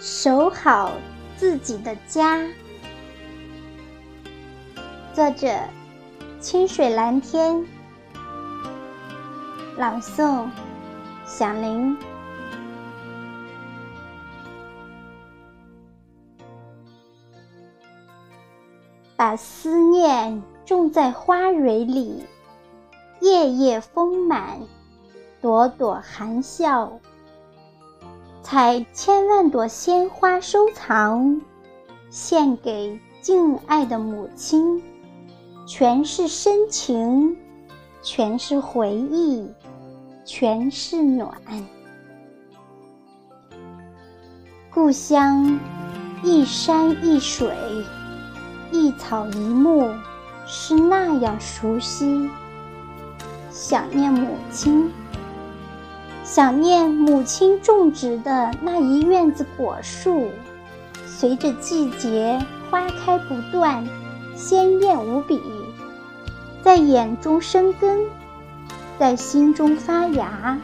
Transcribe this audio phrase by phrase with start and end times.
[0.00, 0.92] 守好
[1.36, 2.40] 自己的家。
[5.12, 5.48] 作者：
[6.38, 7.66] 清水蓝天。
[9.76, 10.48] 朗诵：
[11.26, 11.96] 响铃。
[19.16, 22.24] 把思念种在花蕊里，
[23.20, 24.60] 夜夜丰满，
[25.40, 27.00] 朵朵含笑。
[28.50, 31.42] 采千万朵鲜花收藏，
[32.08, 34.82] 献给敬爱的母亲，
[35.66, 37.36] 全是深情，
[38.00, 39.46] 全是回忆，
[40.24, 41.30] 全是暖。
[44.70, 45.60] 故乡，
[46.22, 47.54] 一山一水，
[48.72, 49.92] 一草一木，
[50.46, 52.30] 是那样熟悉。
[53.50, 54.90] 想念母亲。
[56.28, 60.28] 想念母亲种植的那一院子果树，
[61.06, 62.38] 随着季节
[62.70, 63.82] 花开不断，
[64.36, 65.40] 鲜艳无比，
[66.62, 68.04] 在眼中生根，
[68.98, 70.58] 在心中发芽。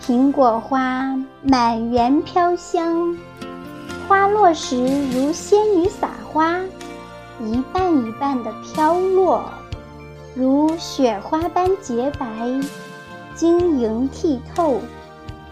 [0.00, 3.18] 苹果花满园飘香，
[4.06, 6.60] 花落时如仙女撒花，
[7.40, 9.42] 一瓣一瓣的飘落，
[10.32, 12.28] 如雪花般洁白。
[13.34, 14.80] 晶莹剔透，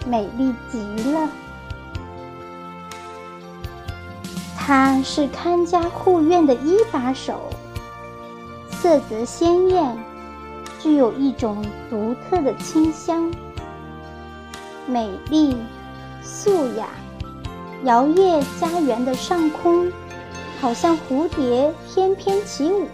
[0.06, 1.28] 美丽极了。
[4.56, 7.50] 它是看家护院的一把手，
[8.70, 9.97] 色泽鲜艳，
[10.78, 13.28] 具有一种独特的清香，
[14.86, 15.56] 美丽、
[16.22, 16.86] 素雅，
[17.83, 19.91] 摇曳家园的上空，
[20.60, 22.86] 好像蝴蝶翩翩起舞，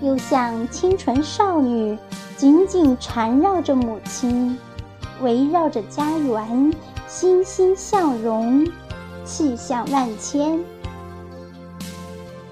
[0.00, 1.98] 又像清纯少女。
[2.36, 4.56] 紧紧缠绕着母亲，
[5.20, 6.72] 围绕着家园，
[7.08, 8.64] 欣欣向荣，
[9.24, 10.60] 气象万千。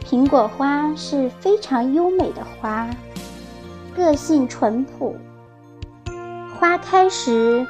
[0.04, 2.88] 苹果花是非常优美的花，
[3.94, 5.14] 个性淳朴。
[6.58, 7.64] 花开时，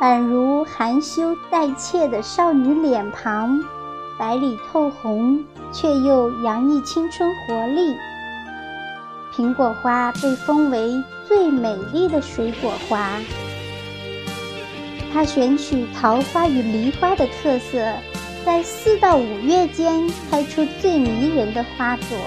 [0.00, 3.60] 宛如含羞带怯的少女脸庞，
[4.18, 7.94] 白里透红，却又洋溢青春活力。
[9.40, 13.18] 苹果花被封为最美丽的水果花。
[15.14, 17.90] 它选取桃花与梨花的特色，
[18.44, 22.18] 在四到五月间开出最迷人的花朵，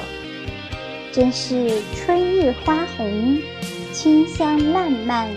[1.11, 3.37] 真是春日花红，
[3.91, 5.29] 清香烂漫，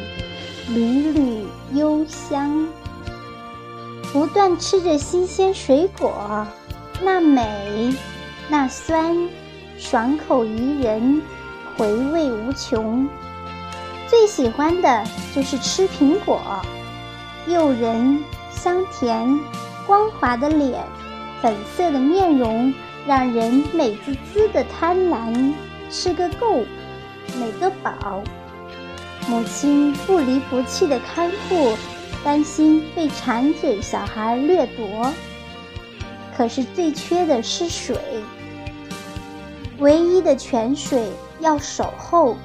[0.70, 1.44] 缕缕
[1.75, 2.66] 幽香。
[4.15, 6.47] 不断吃着新鲜水果，
[7.03, 7.94] 那美，
[8.48, 9.15] 那酸，
[9.76, 11.20] 爽口宜人。
[11.76, 13.06] 回味无穷，
[14.09, 15.04] 最喜欢的
[15.34, 16.41] 就是吃苹果，
[17.47, 19.38] 诱人、香甜、
[19.86, 20.82] 光滑的脸，
[21.42, 22.72] 粉色的面容，
[23.06, 25.53] 让人美滋滋的贪婪，
[25.91, 26.65] 吃个够，
[27.38, 28.22] 美个饱。
[29.28, 31.76] 母亲不离不弃的看护，
[32.25, 35.12] 担心被馋嘴小孩掠夺，
[36.34, 37.98] 可是最缺的是水，
[39.78, 41.06] 唯一的泉水。
[41.41, 42.36] 要守候，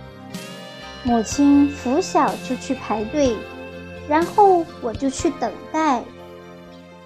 [1.04, 3.36] 母亲拂晓就去排队，
[4.08, 6.04] 然后我就去等待，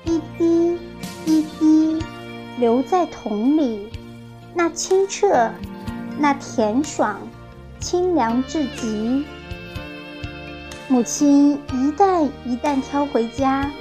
[0.04, 0.78] 一滴
[1.26, 2.04] 一滴
[2.58, 3.90] 留在桶里，
[4.54, 5.52] 那清澈，
[6.18, 7.20] 那甜爽，
[7.80, 9.26] 清凉至极。
[10.88, 13.72] 母亲一担一担挑回家，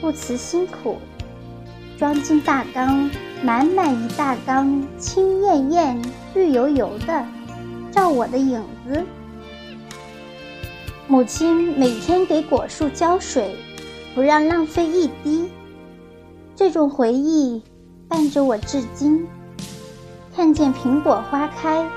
[0.00, 0.98] 不辞辛苦，
[1.98, 3.10] 装进大缸，
[3.42, 6.02] 满满一大缸，青艳艳、
[6.34, 7.26] 绿油油的。
[7.90, 9.04] 照我的影子，
[11.06, 13.56] 母亲每天给果树浇水，
[14.14, 15.50] 不让浪费一滴。
[16.54, 17.62] 这种回忆
[18.08, 19.26] 伴着我至今。
[20.34, 21.88] 看见苹果花开，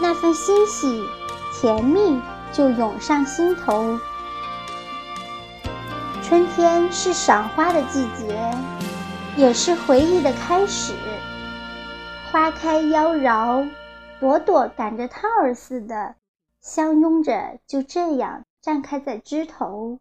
[0.00, 1.02] 那份欣喜、
[1.60, 2.20] 甜蜜
[2.52, 3.98] 就涌上心头。
[6.22, 8.38] 春天是赏花的季节，
[9.36, 10.92] 也是回忆的开始。
[12.30, 13.68] 花开妖娆。
[14.22, 16.14] 朵朵赶着趟儿似的，
[16.60, 19.98] 相拥着，就这样绽开在枝头，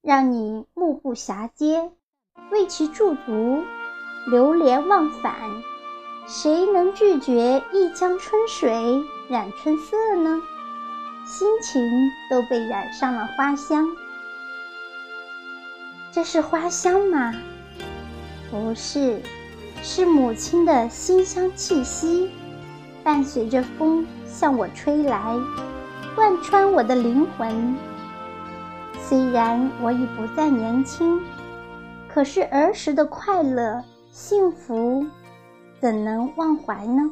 [0.00, 1.90] 让你目不暇接，
[2.52, 3.64] 为其驻足，
[4.30, 5.34] 流连忘返。
[6.28, 10.40] 谁能拒绝一江春水染春色呢？
[11.26, 11.82] 心情
[12.30, 13.88] 都被染上了花香。
[16.12, 17.34] 这是花香吗？
[18.52, 19.20] 不是，
[19.82, 22.30] 是母亲的馨香气息。
[23.08, 25.34] 伴随着风向我吹来，
[26.14, 27.74] 贯穿我的灵魂。
[29.00, 31.18] 虽然我已不再年轻，
[32.06, 35.06] 可是儿时的快乐、幸福，
[35.80, 37.10] 怎能忘怀呢？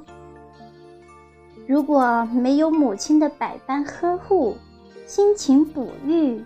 [1.67, 4.55] 如果没有母亲的百般呵护、
[5.07, 6.45] 辛勤哺育，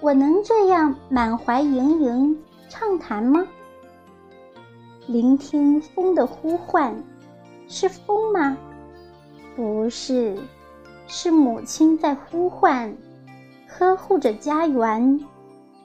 [0.00, 2.36] 我能这样满怀盈盈
[2.68, 3.46] 畅谈吗？
[5.06, 7.00] 聆听风的呼唤，
[7.68, 8.56] 是风吗？
[9.54, 10.34] 不是，
[11.06, 12.94] 是母亲在呼唤，
[13.68, 15.20] 呵护着家园，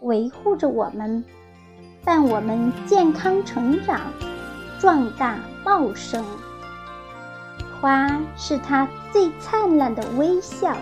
[0.01, 1.23] 维护着我们，
[2.05, 3.99] 伴我们健康成长、
[4.79, 6.23] 壮大茂盛。
[7.81, 10.75] 花是她最灿烂的微笑。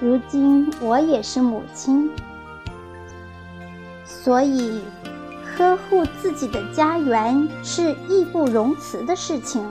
[0.00, 2.10] 如今我也是母亲，
[4.04, 4.80] 所以
[5.44, 9.62] 呵护自己的家园是义不容辞的事情。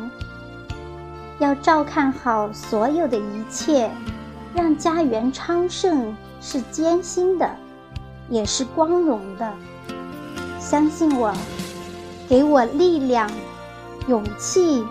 [1.39, 3.89] 要照看好所有的一切，
[4.53, 7.49] 让家园昌盛是艰辛的，
[8.29, 9.53] 也是光荣的。
[10.59, 11.33] 相信我，
[12.27, 13.29] 给我力量。
[14.07, 14.83] 勇气，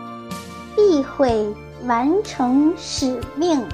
[0.76, 1.52] 必会
[1.84, 3.64] 完成使命。